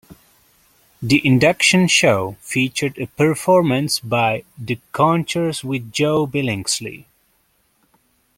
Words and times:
The 0.99 1.21
induction 1.23 1.87
show 1.87 2.35
featured 2.41 2.97
a 2.97 3.05
performance 3.05 3.99
by 3.99 4.45
"the 4.57 4.79
Contours 4.91 5.63
with 5.63 5.91
Joe 5.91 6.25
Billingslea". 6.25 7.05